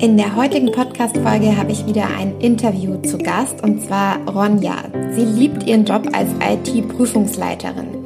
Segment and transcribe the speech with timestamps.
[0.00, 4.76] In der heutigen Podcast-Folge habe ich wieder ein Interview zu Gast und zwar Ronja.
[5.10, 8.04] Sie liebt ihren Job als IT-Prüfungsleiterin.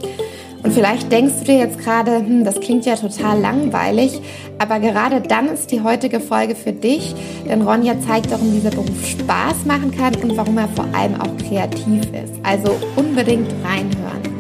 [0.62, 4.22] Und vielleicht denkst du dir jetzt gerade, hm, das klingt ja total langweilig,
[4.56, 7.14] aber gerade dann ist die heutige Folge für dich,
[7.46, 11.36] denn Ronja zeigt, warum dieser Beruf Spaß machen kann und warum er vor allem auch
[11.46, 12.32] kreativ ist.
[12.42, 14.31] Also unbedingt reinhören.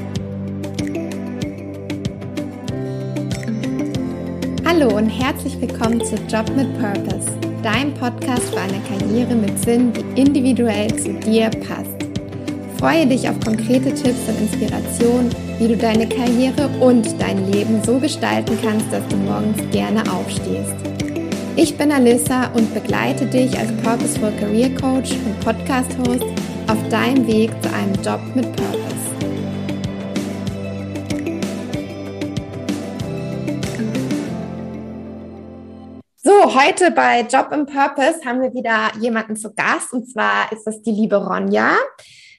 [4.82, 7.30] Hallo und herzlich willkommen zu Job mit Purpose,
[7.62, 12.10] dein Podcast für eine Karriere mit Sinn, die individuell zu dir passt.
[12.78, 18.00] Freue dich auf konkrete Tipps und Inspiration, wie du deine Karriere und dein Leben so
[18.00, 20.74] gestalten kannst, dass du morgens gerne aufstehst.
[21.54, 26.24] Ich bin Alissa und begleite dich als Purposeful Career Coach und Podcast Host
[26.66, 28.91] auf deinem Weg zu einem Job mit Purpose.
[36.54, 40.82] Heute bei Job and Purpose haben wir wieder jemanden zu Gast und zwar ist das
[40.82, 41.76] die liebe Ronja.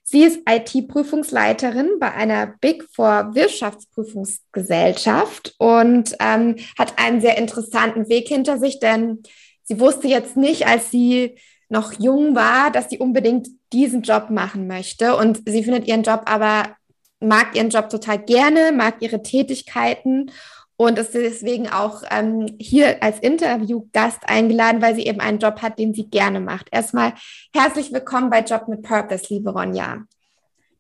[0.04, 8.28] Sie ist IT-Prüfungsleiterin bei einer Big Four Wirtschaftsprüfungsgesellschaft und ähm, hat einen sehr interessanten Weg
[8.28, 9.24] hinter sich, denn
[9.64, 14.68] sie wusste jetzt nicht, als sie noch jung war, dass sie unbedingt diesen Job machen
[14.68, 15.16] möchte.
[15.16, 16.76] Und sie findet ihren Job aber,
[17.20, 20.30] mag ihren Job total gerne, mag ihre Tätigkeiten
[20.76, 25.80] und ist deswegen auch ähm, hier als Interviewgast eingeladen, weil sie eben einen Job hat,
[25.80, 26.68] den sie gerne macht.
[26.72, 27.14] Erstmal
[27.54, 30.04] herzlich willkommen bei Job mit Purpose, liebe Ronja.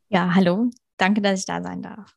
[0.09, 0.69] Ja, hallo.
[0.97, 2.15] Danke, dass ich da sein darf.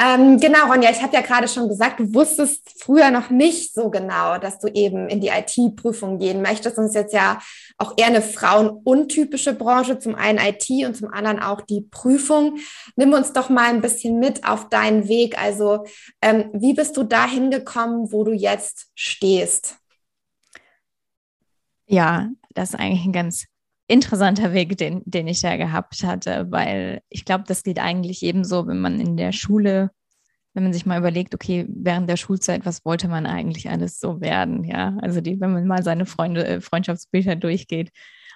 [0.00, 3.90] Ähm, genau, Ronja, ich habe ja gerade schon gesagt, du wusstest früher noch nicht so
[3.90, 6.78] genau, dass du eben in die IT-Prüfung gehen möchtest.
[6.78, 7.40] Und es ist jetzt ja
[7.78, 12.58] auch eher eine frauenuntypische Branche, zum einen IT und zum anderen auch die Prüfung.
[12.94, 15.36] Nimm uns doch mal ein bisschen mit auf deinen Weg.
[15.36, 15.84] Also,
[16.22, 19.78] ähm, wie bist du dahin gekommen, wo du jetzt stehst?
[21.86, 23.46] Ja, das ist eigentlich ein ganz
[23.88, 28.66] interessanter Weg, den, den ich da gehabt hatte, weil ich glaube, das geht eigentlich ebenso,
[28.66, 29.90] wenn man in der Schule,
[30.54, 34.20] wenn man sich mal überlegt, okay, während der Schulzeit, was wollte man eigentlich alles so
[34.20, 34.96] werden, ja?
[35.00, 37.90] Also die, wenn man mal seine Freunde, äh, Freundschaftsbücher durchgeht,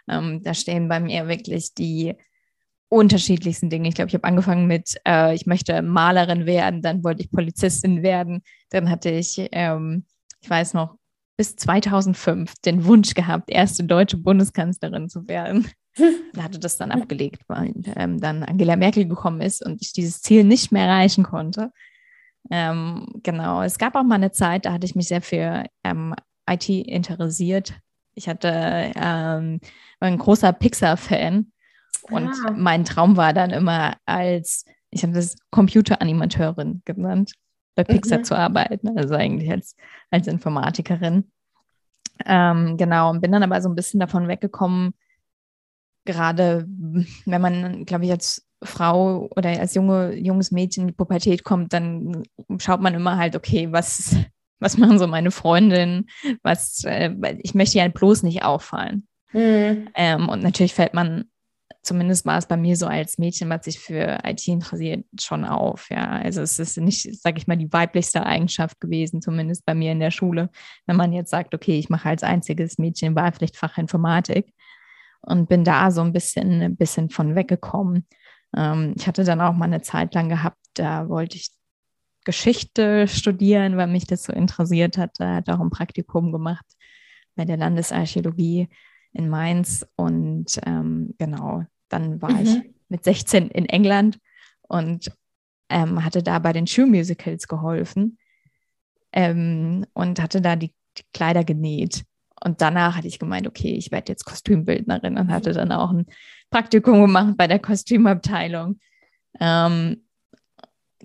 [0.09, 2.15] ähm, da stehen bei mir wirklich die
[2.88, 3.88] unterschiedlichsten Dinge.
[3.88, 8.03] Ich glaube, ich habe angefangen mit, äh, ich möchte Malerin werden, dann wollte ich Polizistin
[8.03, 10.06] werden, dann hatte ich, ähm,
[10.41, 10.97] ich weiß noch,
[11.37, 15.69] bis 2005 den Wunsch gehabt, erste deutsche Bundeskanzlerin zu werden.
[16.32, 20.22] Da hatte das dann abgelegt, weil ähm, dann Angela Merkel gekommen ist und ich dieses
[20.22, 21.70] Ziel nicht mehr erreichen konnte.
[22.50, 26.15] Ähm, genau, es gab auch mal eine Zeit, da hatte ich mich sehr für ähm,
[26.48, 27.75] IT interessiert.
[28.14, 29.60] Ich hatte ähm,
[30.00, 31.53] war ein großer Pixar-Fan
[32.04, 32.53] und ah.
[32.56, 37.34] mein Traum war dann immer als, ich habe das Computeranimateurin genannt
[37.75, 38.25] bei Pixar mhm.
[38.25, 39.77] zu arbeiten, also eigentlich als,
[40.10, 41.31] als Informatikerin.
[42.27, 44.94] Ähm, genau, und bin dann aber so ein bisschen davon weggekommen,
[46.05, 46.66] gerade
[47.25, 51.72] wenn man, glaube ich, als Frau oder als junge, junges Mädchen in die Pubertät kommt,
[51.72, 52.22] dann
[52.59, 54.16] schaut man immer halt, okay, was,
[54.61, 56.09] was machen so meine Freundinnen,
[56.43, 59.06] was, äh, ich möchte ja bloß nicht auffallen.
[59.32, 59.88] Mhm.
[59.94, 61.25] Ähm, und natürlich fällt man
[61.82, 65.91] zumindest war es bei mir so als Mädchen, was sich für IT interessiert, schon auf.
[65.91, 69.93] Ja, also es ist nicht, sage ich mal, die weiblichste Eigenschaft gewesen, zumindest bei mir
[69.93, 70.50] in der Schule,
[70.87, 74.54] wenn man jetzt sagt, okay, ich mache als einziges Mädchen Wahlpflichtfach Informatik
[75.22, 78.06] und bin da so ein bisschen, ein bisschen von weggekommen.
[78.56, 81.50] Ähm, ich hatte dann auch mal eine Zeit lang gehabt, da wollte ich
[82.25, 85.19] Geschichte studieren, weil mich das so interessiert hat.
[85.19, 86.64] Da hat auch ein Praktikum gemacht
[87.34, 88.69] bei der Landesarchäologie
[89.12, 92.41] in Mainz und ähm, genau, dann war mhm.
[92.41, 94.19] ich mit 16 in England
[94.62, 95.12] und
[95.69, 98.19] ähm, hatte da bei den Shoe-Musicals geholfen
[99.12, 102.05] ähm, und hatte da die, die, Kleider genäht.
[102.45, 106.06] Und danach hatte ich gemeint, okay, ich werde jetzt Kostümbildnerin und hatte dann auch ein
[106.50, 108.81] Praktikum gemacht bei der Kostümabteilung.
[109.41, 110.05] Ähm,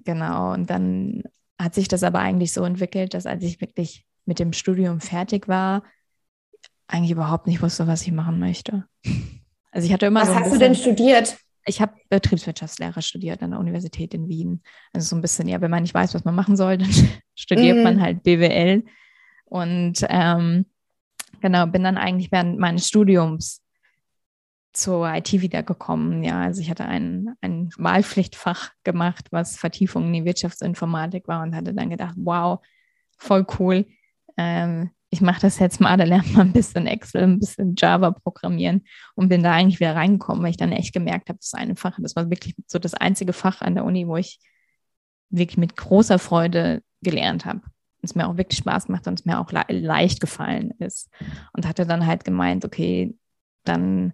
[0.03, 1.23] genau, und dann
[1.59, 5.47] hat sich das aber eigentlich so entwickelt, dass als ich wirklich mit dem Studium fertig
[5.47, 5.83] war,
[6.87, 8.85] eigentlich überhaupt nicht wusste, was ich machen möchte.
[9.71, 11.37] Also ich hatte immer Was so hast bisschen, du denn studiert?
[11.65, 14.61] Ich habe Betriebswirtschaftslehre studiert an der Universität in Wien.
[14.93, 16.89] Also so ein bisschen, ja, wenn man nicht weiß, was man machen soll, dann
[17.35, 17.83] studiert mm.
[17.83, 18.85] man halt BWL.
[19.45, 20.65] Und ähm,
[21.41, 23.61] genau, bin dann eigentlich während meines Studiums
[24.73, 26.23] zur IT wiedergekommen.
[26.23, 31.55] Ja, also ich hatte ein, ein Wahlpflichtfach gemacht, was Vertiefung in die Wirtschaftsinformatik war und
[31.55, 32.59] hatte dann gedacht, wow,
[33.17, 33.85] voll cool.
[34.37, 38.11] Ähm, ich mache das jetzt mal, da lernt man ein bisschen Excel, ein bisschen Java
[38.11, 41.75] programmieren und bin da eigentlich wieder reingekommen, weil ich dann echt gemerkt habe, das eine
[41.75, 44.39] Fach, das war wirklich so das einzige Fach an der Uni, wo ich
[45.29, 47.61] wirklich mit großer Freude gelernt habe.
[48.01, 51.09] es mir auch wirklich Spaß macht und es mir auch le leicht gefallen ist.
[51.53, 53.15] Und hatte dann halt gemeint, okay,
[53.63, 54.13] dann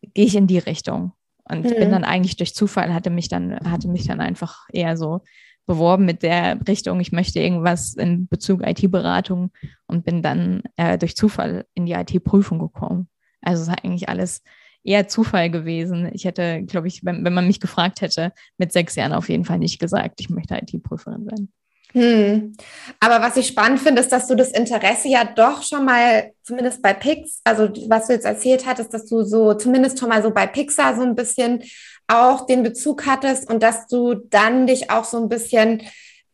[0.00, 1.12] gehe ich in die Richtung.
[1.44, 1.74] Und mhm.
[1.74, 5.22] bin dann eigentlich durch Zufall, hatte mich dann, hatte mich dann einfach eher so
[5.66, 9.50] beworben mit der Richtung, ich möchte irgendwas in Bezug IT-Beratung
[9.86, 13.08] und bin dann äh, durch Zufall in die IT-Prüfung gekommen.
[13.40, 14.42] Also es ist eigentlich alles
[14.84, 16.10] eher Zufall gewesen.
[16.12, 19.44] Ich hätte, glaube ich, wenn, wenn man mich gefragt hätte, mit sechs Jahren auf jeden
[19.44, 21.48] Fall nicht gesagt, ich möchte IT-Prüferin sein.
[21.92, 22.54] Hm.
[23.00, 26.80] Aber was ich spannend finde, ist, dass du das Interesse ja doch schon mal, zumindest
[26.80, 30.30] bei Pix, also was du jetzt erzählt hattest, dass du so zumindest schon mal so
[30.30, 31.62] bei Pixar so ein bisschen
[32.12, 35.82] auch den Bezug hattest und dass du dann dich auch so ein bisschen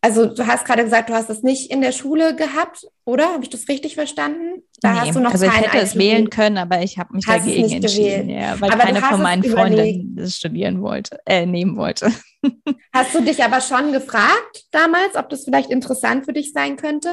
[0.00, 3.32] also du hast gerade gesagt, du hast es nicht in der Schule gehabt, oder?
[3.32, 4.62] Habe ich das richtig verstanden?
[4.80, 7.26] Da nee, hast du noch also ich hätte es wählen können, aber ich habe mich
[7.26, 12.12] dagegen entschieden, ja, weil aber keine von meinen Freunden das studieren wollte, äh, nehmen wollte.
[12.92, 17.12] Hast du dich aber schon gefragt damals, ob das vielleicht interessant für dich sein könnte?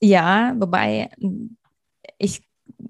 [0.00, 1.10] Ja, wobei
[2.16, 2.47] ich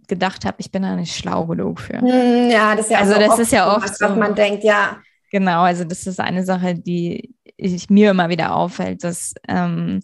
[0.09, 2.01] gedacht habe, ich bin da nicht schlau genug für.
[2.01, 4.65] Hm, ja, das ist ja also auch das ist ja oft was, was man denkt,
[4.65, 5.01] ja.
[5.31, 10.01] Genau, also das ist eine Sache, die ich, mir immer wieder auffällt, dass, ähm,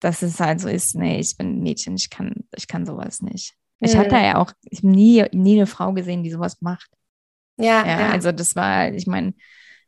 [0.00, 3.20] dass es halt so ist, nee, ich bin ein Mädchen, ich kann, ich kann sowas
[3.20, 3.54] nicht.
[3.80, 3.98] Ich mhm.
[3.98, 6.90] hatte ja auch ich nie, nie eine Frau gesehen, die sowas macht.
[7.58, 8.10] Ja, ja, ja.
[8.10, 9.34] Also das war, ich meine,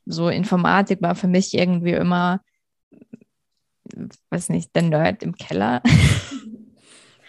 [0.04, 2.40] so Informatik war für mich irgendwie immer,
[4.30, 5.82] weiß nicht, der Nerd im Keller.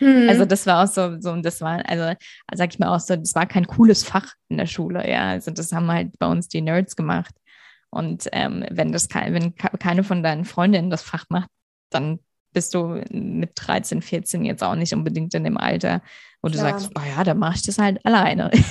[0.02, 0.28] Hm.
[0.28, 2.18] Also das war auch so, so, das war, also
[2.54, 5.30] sag ich mal auch so, das war kein cooles Fach in der Schule, ja.
[5.30, 7.36] Also das haben halt bei uns die Nerds gemacht.
[7.92, 11.50] Und ähm, wenn das kein, wenn keine von deinen Freundinnen das Fach macht,
[11.92, 12.20] dann
[12.52, 16.02] bist du mit 13, 14 jetzt auch nicht unbedingt in dem Alter,
[16.42, 16.52] wo Klar.
[16.52, 18.52] du sagst, oh ja, dann mache ich das halt alleine.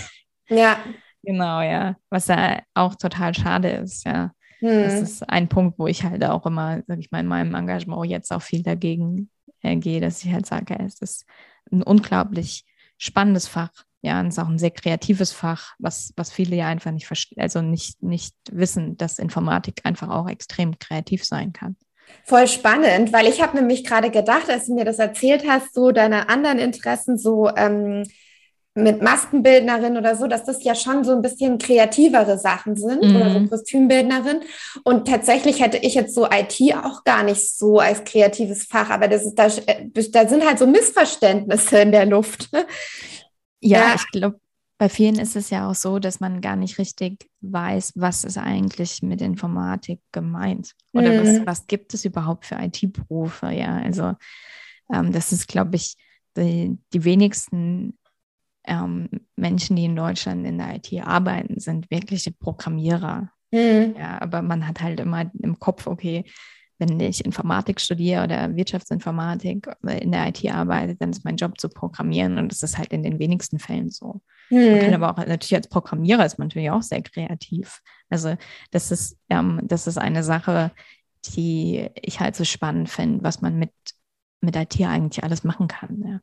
[0.52, 0.78] Ja.
[1.22, 1.94] genau, ja.
[2.10, 4.32] Was ja auch total schade ist, ja.
[4.58, 4.82] Hm.
[4.82, 8.10] Das ist ein Punkt, wo ich halt auch immer, sag ich mal, in meinem Engagement
[8.10, 9.30] jetzt auch viel dagegen
[9.62, 11.26] äh, gehe, dass ich halt sage, es ist
[11.70, 12.64] ein unglaublich
[12.98, 13.70] spannendes Fach.
[14.02, 17.06] Ja, und es ist auch ein sehr kreatives Fach, was, was viele ja einfach nicht
[17.06, 21.76] verstehen, also nicht, nicht wissen, dass Informatik einfach auch extrem kreativ sein kann.
[22.24, 25.92] Voll spannend, weil ich habe nämlich gerade gedacht, als du mir das erzählt hast, so
[25.92, 28.04] deine anderen Interessen, so ähm,
[28.74, 33.16] mit Maskenbildnerin oder so, dass das ja schon so ein bisschen kreativere Sachen sind mhm.
[33.16, 34.40] oder so Kostümbildnerin.
[34.84, 39.08] Und tatsächlich hätte ich jetzt so IT auch gar nicht so als kreatives Fach, aber
[39.08, 42.48] das ist, da, äh, da sind halt so Missverständnisse in der Luft.
[43.62, 43.94] Ja, ja.
[43.96, 44.40] ich glaube,
[44.78, 48.38] bei vielen ist es ja auch so, dass man gar nicht richtig weiß, was ist
[48.38, 51.20] eigentlich mit Informatik gemeint oder mhm.
[51.20, 53.50] was, was gibt es überhaupt für IT-Berufe.
[53.50, 54.14] Ja, also
[54.90, 55.96] ähm, das ist, glaube ich,
[56.36, 57.98] die, die wenigsten
[58.66, 63.30] ähm, Menschen, die in Deutschland in der IT arbeiten, sind wirkliche Programmierer.
[63.50, 63.94] Mhm.
[63.98, 66.24] Ja, aber man hat halt immer im Kopf, okay,
[66.80, 69.68] wenn ich Informatik studiere oder Wirtschaftsinformatik
[70.00, 73.02] in der IT arbeite, dann ist mein Job zu programmieren und das ist halt in
[73.02, 74.22] den wenigsten Fällen so.
[74.48, 74.70] Mhm.
[74.70, 77.80] Man kann aber auch natürlich als Programmierer ist man natürlich auch sehr kreativ.
[78.08, 78.34] Also
[78.70, 80.72] das ist, ähm, das ist eine Sache,
[81.34, 83.72] die ich halt so spannend finde, was man mit,
[84.40, 86.02] mit IT eigentlich alles machen kann.
[86.02, 86.20] Ja.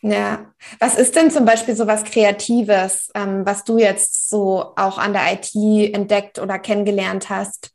[0.00, 4.96] Ja, was ist denn zum Beispiel so was Kreatives, ähm, was du jetzt so auch
[4.98, 5.54] an der IT
[5.94, 7.72] entdeckt oder kennengelernt hast?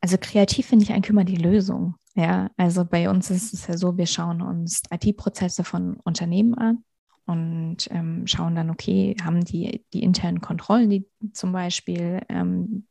[0.00, 1.94] Also kreativ finde ich eigentlich immer die Lösung.
[2.14, 6.84] Ja, also bei uns ist es ja so, wir schauen uns IT-Prozesse von Unternehmen an
[7.26, 12.86] und ähm, schauen dann, okay, haben die die internen Kontrollen, die zum Beispiel ähm,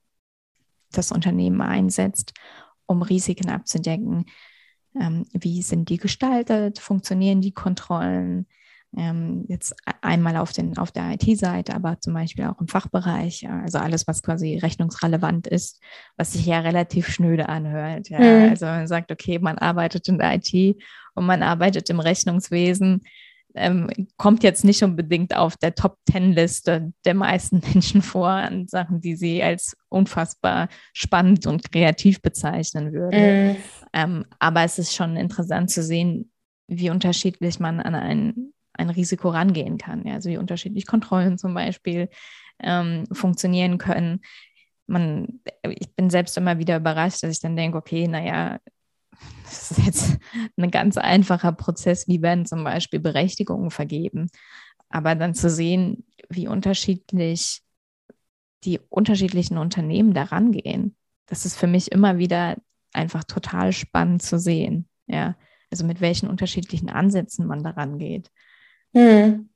[0.92, 2.34] das Unternehmen einsetzt,
[2.86, 4.26] um Risiken abzudecken,
[5.00, 8.46] ähm, wie sind die gestaltet, funktionieren die Kontrollen,
[8.98, 13.78] ähm, jetzt einmal auf, den, auf der IT-Seite, aber zum Beispiel auch im Fachbereich, also
[13.78, 15.82] alles, was quasi rechnungsrelevant ist,
[16.18, 18.10] was sich ja relativ schnöde anhört.
[18.10, 18.20] Ja.
[18.20, 18.50] Mhm.
[18.50, 20.78] Also man sagt, okay, man arbeitet in der IT
[21.16, 23.04] und man arbeitet im Rechnungswesen,
[23.56, 29.16] ähm, kommt jetzt nicht unbedingt auf der Top-Ten-Liste der meisten Menschen vor an Sachen, die
[29.16, 33.50] sie als unfassbar spannend und kreativ bezeichnen würden.
[33.50, 33.58] Mhm.
[33.94, 36.32] Ähm, aber es ist schon interessant zu sehen,
[36.68, 40.06] wie unterschiedlich man an ein ein Risiko rangehen kann.
[40.06, 42.10] Ja, also wie unterschiedlich Kontrollen zum Beispiel
[42.60, 44.22] ähm, funktionieren können.
[44.88, 48.60] Man, ich bin selbst immer wieder überrascht, dass ich dann denke, okay, naja,
[49.44, 50.18] das ist jetzt
[50.58, 54.30] ein ganz einfacher Prozess, wie werden zum Beispiel Berechtigungen vergeben.
[54.90, 57.62] Aber dann zu sehen, wie unterschiedlich
[58.64, 62.58] die unterschiedlichen Unternehmen daran gehen, das ist für mich immer wieder
[62.94, 64.88] einfach total spannend zu sehen.
[65.08, 65.36] Ja,
[65.72, 68.30] also mit welchen unterschiedlichen Ansätzen man daran geht.
[68.94, 69.50] Mhm.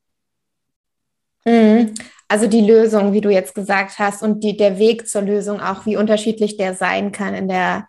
[1.46, 1.94] Mhm.
[2.28, 5.86] Also die Lösung, wie du jetzt gesagt hast, und die, der Weg zur Lösung auch,
[5.86, 7.88] wie unterschiedlich der sein kann in der,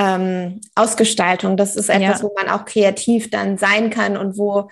[0.00, 1.56] ähm, Ausgestaltung.
[1.56, 2.22] Das ist etwas, ja.
[2.22, 4.70] wo man auch kreativ dann sein kann und wo,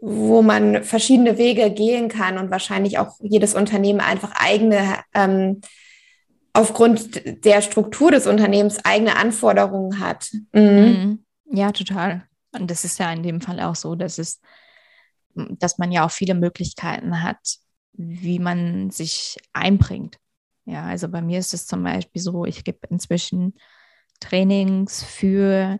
[0.00, 5.60] wo man verschiedene Wege gehen kann und wahrscheinlich auch jedes Unternehmen einfach eigene, ähm,
[6.54, 10.30] aufgrund der Struktur des Unternehmens eigene Anforderungen hat.
[10.52, 10.62] Mhm.
[10.62, 11.18] mhm.
[11.50, 12.24] Ja, total.
[12.52, 14.40] Und das ist ja in dem Fall auch so, dass es,
[15.34, 17.58] dass man ja auch viele Möglichkeiten hat,
[17.92, 20.16] wie man sich einbringt.
[20.64, 23.54] Ja, also bei mir ist es zum Beispiel so, ich gebe inzwischen
[24.24, 25.78] Trainings für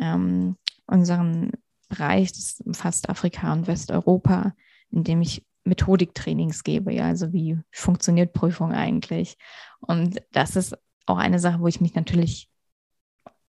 [0.00, 0.56] ähm,
[0.86, 1.52] unseren
[1.88, 4.54] Bereich, das umfasst Afrika und Westeuropa,
[4.90, 9.36] in dem ich Methodiktrainings gebe, ja, also wie funktioniert Prüfung eigentlich.
[9.80, 12.48] Und das ist auch eine Sache, wo ich mich natürlich,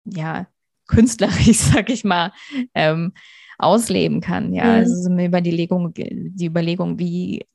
[0.05, 0.47] ja,
[0.87, 2.33] künstlerisch, sag ich mal,
[2.75, 3.13] ähm,
[3.59, 4.53] ausleben kann.
[4.53, 4.71] Ja, mhm.
[4.71, 7.47] also so eine Überlegung, die Überlegung, wie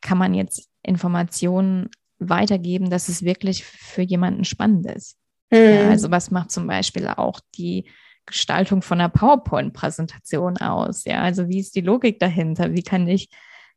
[0.00, 5.18] kann man jetzt Informationen weitergeben, dass es wirklich für jemanden spannend ist.
[5.50, 5.58] Mhm.
[5.58, 7.88] Ja, also was macht zum Beispiel auch die
[8.26, 11.04] Gestaltung von einer PowerPoint-Präsentation aus?
[11.04, 12.72] Ja, also wie ist die Logik dahinter?
[12.72, 13.28] Wie kann ich,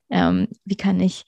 [0.10, 1.26] ähm, wie kann ich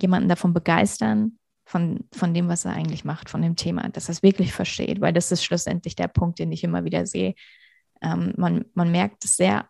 [0.00, 1.38] jemanden davon begeistern,
[1.70, 5.00] von, von dem, was er eigentlich macht, von dem Thema, dass er es wirklich versteht,
[5.00, 7.34] weil das ist schlussendlich der Punkt, den ich immer wieder sehe.
[8.02, 9.68] Ähm, man, man merkt es sehr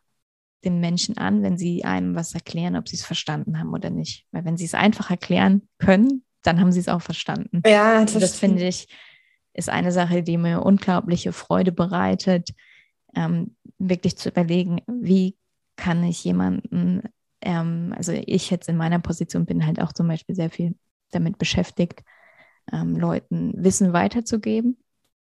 [0.65, 4.27] den Menschen an, wenn sie einem was erklären, ob sie es verstanden haben oder nicht.
[4.31, 7.63] Weil wenn sie es einfach erklären können, dann haben sie es auch verstanden.
[7.67, 8.89] Ja, das, das finde ich,
[9.55, 12.51] ist eine Sache, die mir unglaubliche Freude bereitet,
[13.15, 15.37] ähm, wirklich zu überlegen, wie
[15.77, 17.03] kann ich jemanden,
[17.41, 20.75] ähm, also ich jetzt in meiner Position bin halt auch zum Beispiel sehr viel
[21.11, 22.03] damit beschäftigt,
[22.73, 24.79] ähm, Leuten Wissen weiterzugeben.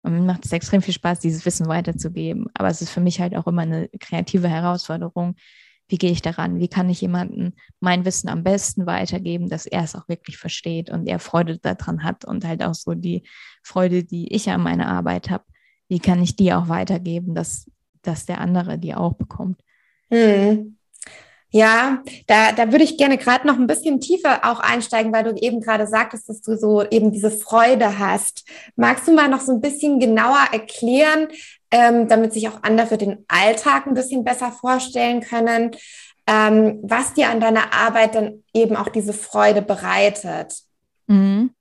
[0.04, 2.48] Und mir macht es extrem viel Spaß, dieses Wissen weiterzugeben.
[2.54, 5.36] Aber es ist für mich halt auch immer eine kreative Herausforderung.
[5.92, 6.58] Wie gehe ich daran?
[6.58, 10.90] Wie kann ich jemandem mein Wissen am besten weitergeben, dass er es auch wirklich versteht
[10.90, 13.24] und er Freude daran hat und halt auch so die
[13.62, 15.44] Freude, die ich an meiner Arbeit habe,
[15.90, 17.70] wie kann ich die auch weitergeben, dass,
[18.04, 19.62] dass der andere die auch bekommt?
[20.10, 20.78] Hm.
[21.50, 25.36] Ja, da, da würde ich gerne gerade noch ein bisschen tiefer auch einsteigen, weil du
[25.36, 28.50] eben gerade sagtest, dass du so eben diese Freude hast.
[28.78, 31.28] Magst du mal noch so ein bisschen genauer erklären,
[31.72, 35.72] ähm, damit sich auch andere den Alltag ein bisschen besser vorstellen können,
[36.28, 40.54] ähm, was dir an deiner Arbeit dann eben auch diese Freude bereitet?
[41.08, 41.52] Mhm.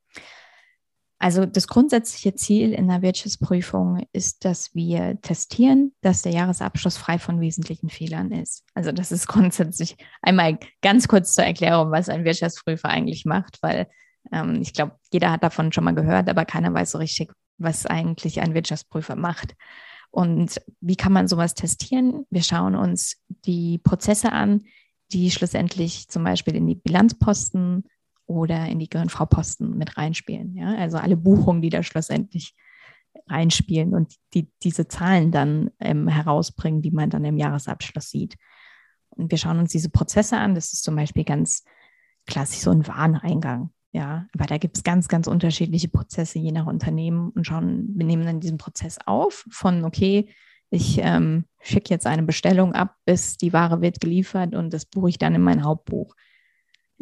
[1.22, 7.18] Also das grundsätzliche Ziel in der Wirtschaftsprüfung ist, dass wir testieren, dass der Jahresabschluss frei
[7.18, 8.64] von wesentlichen Fehlern ist.
[8.72, 13.86] Also das ist grundsätzlich einmal ganz kurz zur Erklärung, was ein Wirtschaftsprüfer eigentlich macht, weil
[14.32, 17.84] ähm, ich glaube, jeder hat davon schon mal gehört, aber keiner weiß so richtig, was
[17.84, 19.54] eigentlich ein Wirtschaftsprüfer macht.
[20.10, 22.26] Und wie kann man sowas testieren?
[22.30, 24.64] Wir schauen uns die Prozesse an,
[25.12, 27.84] die schlussendlich zum Beispiel in die Bilanzposten
[28.26, 30.56] oder in die GNV-Posten mit reinspielen.
[30.56, 30.74] Ja?
[30.76, 32.54] Also alle Buchungen, die da schlussendlich
[33.28, 38.36] reinspielen und die diese Zahlen dann ähm, herausbringen, die man dann im Jahresabschluss sieht.
[39.10, 40.54] Und wir schauen uns diese Prozesse an.
[40.54, 41.64] Das ist zum Beispiel ganz
[42.26, 43.70] klassisch so ein Wareneingang.
[43.92, 48.06] Ja, aber da gibt es ganz, ganz unterschiedliche Prozesse je nach Unternehmen und schauen, wir
[48.06, 50.28] nehmen dann diesen Prozess auf von, okay,
[50.70, 55.08] ich ähm, schicke jetzt eine Bestellung ab, bis die Ware wird geliefert und das buche
[55.08, 56.14] ich dann in mein Hauptbuch.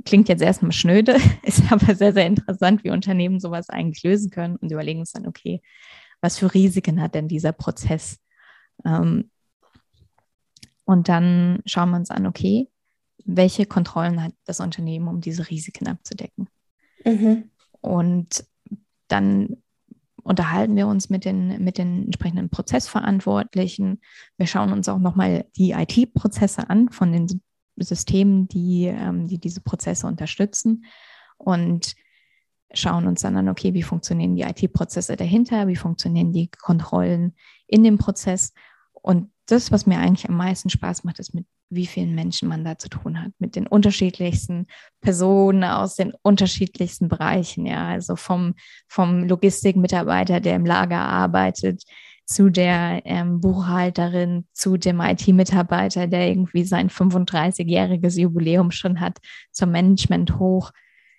[0.07, 4.57] Klingt jetzt erstmal schnöde, ist aber sehr, sehr interessant, wie Unternehmen sowas eigentlich lösen können
[4.57, 5.61] und überlegen uns dann, okay,
[6.23, 8.18] was für Risiken hat denn dieser Prozess?
[8.87, 9.30] Ähm,
[10.85, 12.71] und dann schauen wir uns an, okay,
[13.26, 16.49] welche Kontrollen hat das Unternehmen, um diese Risiken abzudecken?
[17.05, 17.50] Mhm.
[17.81, 18.45] Und
[19.09, 19.57] dann
[20.23, 24.00] unterhalten wir uns mit den, mit den entsprechenden Prozessverantwortlichen.
[24.37, 27.40] Wir schauen uns auch nochmal die IT-Prozesse an von den
[27.76, 30.85] Systemen, die, ähm, die diese Prozesse unterstützen
[31.38, 31.95] und
[32.75, 37.35] schauen uns dann an, okay, wie funktionieren die IT-Prozesse dahinter, wie funktionieren die Kontrollen
[37.67, 38.52] in dem Prozess.
[38.93, 42.64] Und das, was mir eigentlich am meisten Spaß macht, ist, mit wie vielen Menschen man
[42.64, 44.67] da zu tun hat, mit den unterschiedlichsten
[45.00, 48.55] Personen aus den unterschiedlichsten Bereichen, ja, also vom,
[48.88, 51.83] vom Logistikmitarbeiter, der im Lager arbeitet,
[52.25, 59.19] zu der ähm, Buchhalterin, zu dem IT-Mitarbeiter, der irgendwie sein 35-jähriges Jubiläum schon hat,
[59.50, 60.71] zum Management hoch.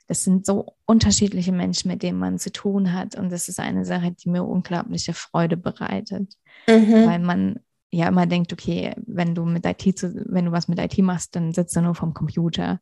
[0.07, 3.15] Das sind so unterschiedliche Menschen, mit denen man zu tun hat.
[3.15, 6.36] Und das ist eine Sache, die mir unglaubliche Freude bereitet,
[6.67, 7.07] mhm.
[7.07, 7.59] weil man
[7.91, 11.36] ja immer denkt, okay, wenn du mit IT, zu, wenn du was mit IT machst,
[11.36, 12.79] dann sitzt du nur vom Computer.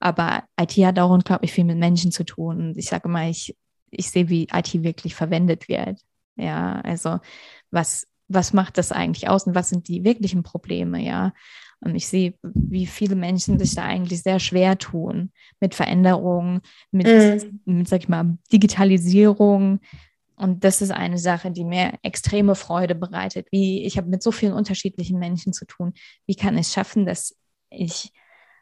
[0.00, 2.58] Aber IT hat auch unglaublich viel mit Menschen zu tun.
[2.58, 3.56] Und ich sage immer, ich,
[3.90, 5.98] ich sehe, wie IT wirklich verwendet wird.
[6.36, 7.20] Ja, also
[7.70, 11.32] was, was macht das eigentlich aus und was sind die wirklichen Probleme, ja?
[11.80, 17.06] Und ich sehe, wie viele Menschen sich da eigentlich sehr schwer tun mit Veränderungen, mit,
[17.06, 17.60] mm.
[17.66, 19.80] mit sag ich mal, Digitalisierung,
[20.36, 23.46] Und das ist eine Sache, die mir extreme Freude bereitet.
[23.50, 25.92] Wie ich habe mit so vielen unterschiedlichen Menschen zu tun.
[26.26, 27.36] Wie kann ich schaffen, dass
[27.70, 28.12] ich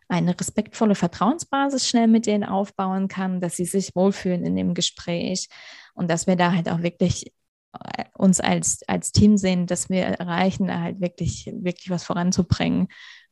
[0.08, 5.48] eine respektvolle Vertrauensbasis schnell mit denen aufbauen kann, dass sie sich wohlfühlen in dem Gespräch
[5.94, 7.32] und dass wir da halt auch wirklich
[7.72, 12.88] äh, uns als, als Team sehen, dass wir erreichen, da halt wirklich, wirklich was voranzubringen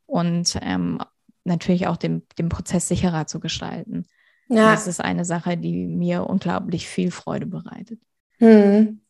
[0.07, 1.03] und ähm,
[1.45, 4.07] natürlich auch den, den Prozess sicherer zu gestalten.
[4.49, 4.73] Ja.
[4.73, 8.01] Das ist eine Sache, die mir unglaublich viel Freude bereitet.
[8.41, 9.01] Hm.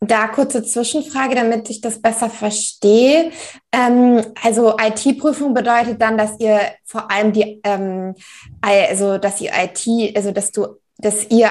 [0.00, 3.30] Da kurze Zwischenfrage, damit ich das besser verstehe.
[3.72, 8.14] Ähm, also IT-Prüfung bedeutet dann, dass ihr vor allem die, ähm,
[8.60, 11.48] also dass ihr IT, also dass du, dass ihr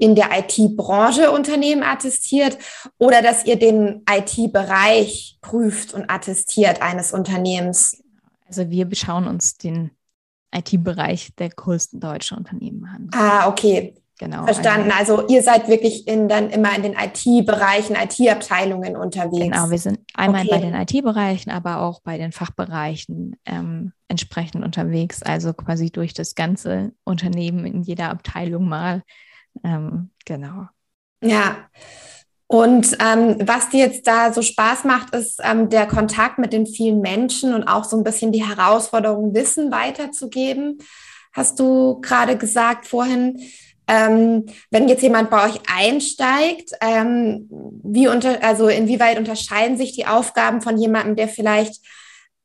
[0.00, 2.58] in der IT-Branche Unternehmen attestiert
[2.98, 8.02] oder dass ihr den IT-Bereich prüft und attestiert eines Unternehmens.
[8.48, 9.90] Also wir beschauen uns den
[10.52, 13.10] IT-Bereich der größten deutschen Unternehmen an.
[13.12, 13.94] Ah, okay.
[14.20, 14.44] Genau.
[14.44, 14.92] Verstanden.
[14.92, 19.44] Also ihr seid wirklich in, dann immer in den IT-Bereichen, IT-Abteilungen unterwegs.
[19.46, 20.50] Genau, wir sind einmal okay.
[20.50, 25.22] bei den IT-Bereichen, aber auch bei den Fachbereichen ähm, entsprechend unterwegs.
[25.22, 29.04] Also quasi durch das ganze Unternehmen in jeder Abteilung mal.
[29.64, 30.66] Ähm, genau.
[31.22, 31.56] Ja.
[32.46, 36.66] Und ähm, was dir jetzt da so Spaß macht, ist ähm, der Kontakt mit den
[36.66, 40.76] vielen Menschen und auch so ein bisschen die Herausforderung, Wissen weiterzugeben.
[41.32, 43.40] Hast du gerade gesagt vorhin,
[43.90, 47.48] ähm, wenn jetzt jemand bei euch einsteigt, ähm,
[47.82, 51.84] wie unter, also inwieweit unterscheiden sich die Aufgaben von jemandem, der vielleicht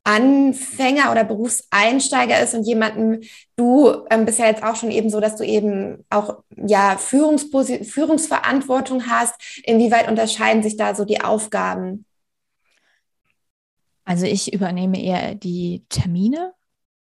[0.03, 3.21] Anfänger oder Berufseinsteiger ist und jemanden,
[3.55, 9.07] du ähm, bist ja jetzt auch schon eben so, dass du eben auch ja Führungsverantwortung
[9.07, 9.35] hast.
[9.65, 12.07] Inwieweit unterscheiden sich da so die Aufgaben?
[14.03, 16.55] Also ich übernehme eher die Termine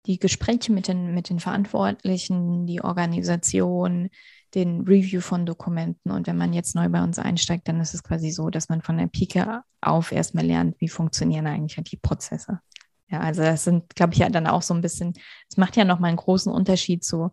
[0.07, 4.09] die Gespräche mit den, mit den Verantwortlichen, die Organisation,
[4.55, 6.11] den Review von Dokumenten.
[6.11, 8.81] Und wenn man jetzt neu bei uns einsteigt, dann ist es quasi so, dass man
[8.81, 12.61] von der Pike auf erstmal lernt, wie funktionieren eigentlich die Prozesse.
[13.09, 15.13] Ja, also das sind, glaube ich, ja dann auch so ein bisschen,
[15.49, 17.31] es macht ja nochmal einen großen Unterschied zu,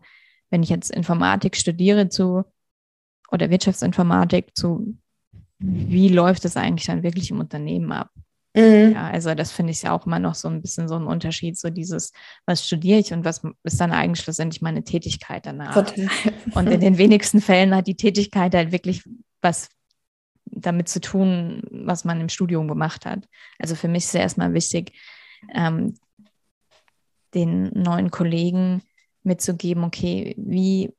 [0.49, 2.43] wenn ich jetzt Informatik studiere zu
[3.31, 4.97] oder Wirtschaftsinformatik zu,
[5.59, 8.11] wie läuft es eigentlich dann wirklich im Unternehmen ab?
[8.55, 8.93] Mhm.
[8.93, 11.57] Ja, also das finde ich ja auch immer noch so ein bisschen so ein Unterschied,
[11.57, 12.13] so dieses,
[12.45, 15.73] was studiere ich und was ist dann eigentlich schlussendlich meine Tätigkeit danach.
[15.73, 16.07] Total.
[16.55, 19.03] Und in den wenigsten Fällen hat die Tätigkeit halt wirklich
[19.41, 19.69] was
[20.45, 23.27] damit zu tun, was man im Studium gemacht hat.
[23.59, 24.93] Also für mich ist ja erstmal wichtig,
[25.53, 25.95] ähm,
[27.33, 28.81] den neuen Kollegen
[29.23, 30.93] mitzugeben, okay, wie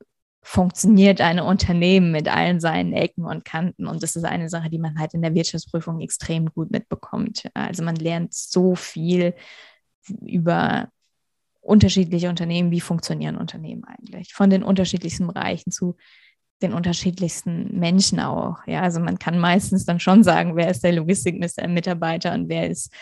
[0.49, 3.89] funktioniert ein Unternehmen mit allen seinen Ecken und Kanten.
[3.89, 7.51] Und das ist eine Sache, die man halt in der Wirtschaftsprüfung extrem gut mitbekommt.
[7.53, 9.35] Also man lernt so viel
[10.25, 10.89] über
[11.61, 15.97] unterschiedliche Unternehmen, wie funktionieren Unternehmen eigentlich, von den unterschiedlichsten Bereichen zu
[16.63, 18.59] den unterschiedlichsten Menschen auch.
[18.69, 22.93] Ja, also man kann meistens dann schon sagen, wer ist der Logistikmitarbeiter und wer ist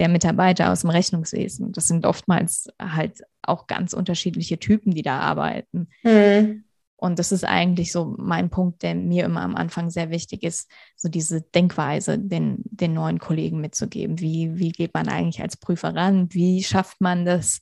[0.00, 1.70] der Mitarbeiter aus dem Rechnungswesen.
[1.70, 5.88] Das sind oftmals halt auch ganz unterschiedliche Typen, die da arbeiten.
[6.02, 6.64] Mhm.
[7.00, 10.68] Und das ist eigentlich so mein Punkt, der mir immer am Anfang sehr wichtig ist,
[10.96, 14.18] so diese Denkweise den, den neuen Kollegen mitzugeben.
[14.18, 16.26] Wie, wie geht man eigentlich als Prüfer ran?
[16.32, 17.60] Wie schafft man das?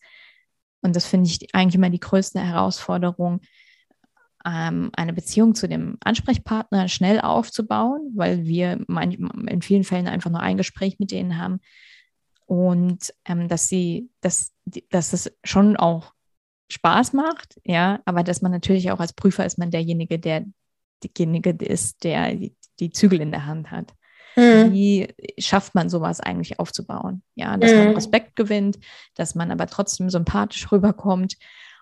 [0.80, 3.42] Und das finde ich eigentlich immer die größte Herausforderung,
[4.46, 10.40] ähm, eine Beziehung zu dem Ansprechpartner schnell aufzubauen, weil wir in vielen Fällen einfach nur
[10.40, 11.60] ein Gespräch mit denen haben.
[12.46, 14.54] Und ähm, dass sie, dass,
[14.88, 16.15] dass es schon auch
[16.68, 20.44] Spaß macht, ja, aber dass man natürlich auch als Prüfer ist man derjenige, der
[21.02, 23.92] derjenige ist, der die, die Zügel in der Hand hat.
[24.36, 24.72] Mhm.
[24.72, 27.22] Wie schafft man sowas eigentlich aufzubauen?
[27.34, 27.78] Ja, dass mhm.
[27.78, 28.78] man Respekt gewinnt,
[29.14, 31.36] dass man aber trotzdem sympathisch rüberkommt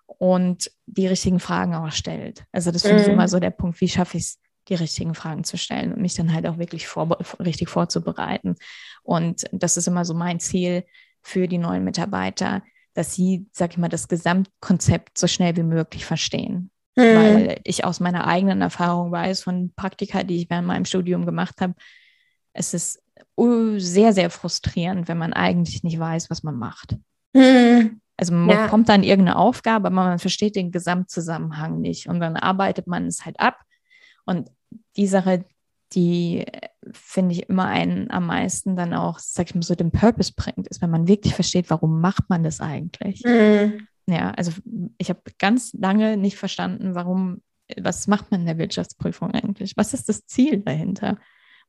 [0.07, 2.45] und die richtigen Fragen auch stellt.
[2.53, 3.03] Also das finde mhm.
[3.03, 6.01] ich immer so der Punkt, wie schaffe ich es, die richtigen Fragen zu stellen und
[6.01, 8.57] mich dann halt auch wirklich vor, richtig vorzubereiten.
[9.03, 10.85] Und das ist immer so mein Ziel
[11.21, 12.63] für die neuen Mitarbeiter,
[12.95, 16.71] dass sie, sag ich mal, das Gesamtkonzept so schnell wie möglich verstehen.
[16.97, 17.03] Mhm.
[17.03, 21.61] Weil ich aus meiner eigenen Erfahrung weiß, von Praktika, die ich während meinem Studium gemacht
[21.61, 21.75] habe,
[22.53, 23.03] es ist
[23.37, 26.97] sehr, sehr frustrierend, wenn man eigentlich nicht weiß, was man macht.
[27.33, 28.01] Mhm.
[28.17, 28.69] Also man ja.
[28.69, 33.25] kommt dann irgendeine Aufgabe, aber man versteht den Gesamtzusammenhang nicht und dann arbeitet man es
[33.25, 33.59] halt ab.
[34.25, 34.51] Und
[34.97, 35.45] die Sache,
[35.95, 36.45] die
[36.93, 40.69] finde ich immer einen am meisten dann auch, sag ich mal, so den Purpose bringt,
[40.69, 43.23] ist, wenn man wirklich versteht, warum macht man das eigentlich.
[43.25, 43.87] Mhm.
[44.07, 44.53] Ja, also
[44.99, 47.43] ich habe ganz lange nicht verstanden, warum,
[47.81, 49.77] was macht man in der Wirtschaftsprüfung eigentlich?
[49.77, 51.17] Was ist das Ziel dahinter?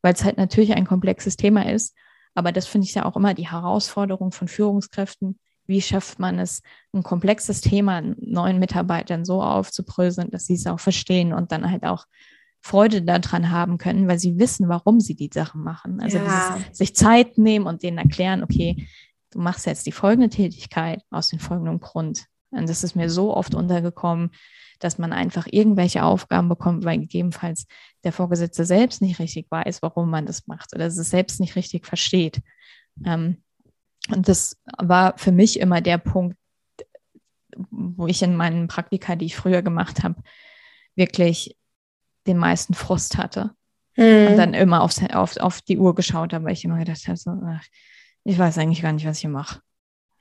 [0.01, 1.95] Weil es halt natürlich ein komplexes Thema ist,
[2.33, 5.39] aber das finde ich ja auch immer die Herausforderung von Führungskräften.
[5.67, 6.61] Wie schafft man es,
[6.93, 11.85] ein komplexes Thema neuen Mitarbeitern so aufzubröseln, dass sie es auch verstehen und dann halt
[11.85, 12.05] auch
[12.65, 15.99] Freude daran haben können, weil sie wissen, warum sie die Sachen machen.
[16.01, 16.57] Also ja.
[16.57, 18.87] dieses, sich Zeit nehmen und denen erklären, okay,
[19.29, 22.25] du machst jetzt die folgende Tätigkeit aus dem folgenden Grund.
[22.49, 24.31] Und das ist mir so oft untergekommen,
[24.79, 27.67] dass man einfach irgendwelche Aufgaben bekommt, weil gegebenenfalls
[28.03, 31.85] der Vorgesetzte selbst nicht richtig weiß, warum man das macht oder es selbst nicht richtig
[31.85, 32.41] versteht.
[33.05, 33.43] Ähm,
[34.09, 36.35] und das war für mich immer der Punkt,
[37.69, 40.15] wo ich in meinen Praktika, die ich früher gemacht habe,
[40.95, 41.55] wirklich
[42.27, 43.51] den meisten Frust hatte.
[43.95, 44.27] Mhm.
[44.27, 47.17] Und dann immer aufs, auf, auf die Uhr geschaut habe, weil ich immer gedacht habe,
[47.17, 47.63] so, ach,
[48.23, 49.61] ich weiß eigentlich gar nicht, was ich hier mache.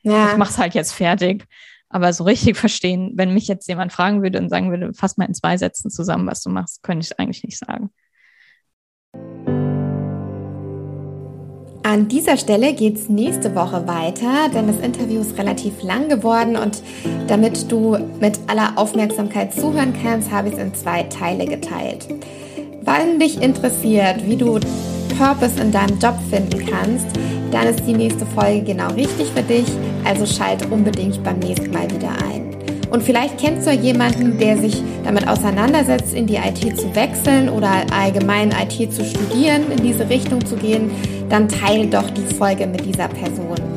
[0.03, 0.33] Ja.
[0.33, 1.47] Ich mache es halt jetzt fertig.
[1.89, 5.27] Aber so richtig verstehen, wenn mich jetzt jemand fragen würde und sagen würde, fass mal
[5.27, 7.91] in zwei Sätzen zusammen, was du machst, könnte ich es eigentlich nicht sagen.
[11.87, 16.57] An dieser Stelle geht es nächste Woche weiter, denn das Interview ist relativ lang geworden
[16.57, 16.83] und
[17.29, 22.09] damit du mit aller Aufmerksamkeit zuhören kannst, habe ich es in zwei Teile geteilt.
[22.81, 24.59] Wenn dich interessiert, wie du
[25.19, 27.07] Purpose in deinem Job finden kannst,
[27.53, 29.67] dann ist die nächste Folge genau richtig für dich,
[30.07, 32.54] also schalt unbedingt beim nächsten Mal wieder ein.
[32.95, 37.85] Und vielleicht kennst du jemanden, der sich damit auseinandersetzt, in die IT zu wechseln oder
[37.93, 40.93] allgemein IT zu studieren, in diese Richtung zu gehen,
[41.29, 43.74] dann teile doch die Folge mit dieser Person.